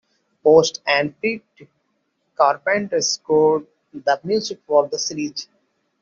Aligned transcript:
Post 0.43 0.81
and 0.87 1.13
Pete 1.21 1.45
Carpenter 2.35 3.01
scored 3.03 3.67
the 3.93 4.19
music 4.23 4.57
for 4.65 4.87
the 4.87 4.97
series. 4.97 5.47